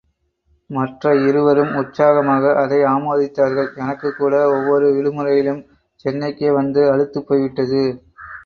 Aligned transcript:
மற்ற 0.69 1.11
இருவரும் 1.25 1.73
உற்சாகமாக 1.79 2.53
அதை 2.61 2.79
ஆமோதித்தார்கள் 2.93 3.69
எனக்குக்கூட 3.81 4.33
ஒவ்வொரு 4.55 4.89
விடுமுறையிலும் 4.97 5.61
சென்னைக்கே 6.05 6.51
வந்து 6.59 6.83
அலுத்துப்போய்விட்டது. 6.91 7.83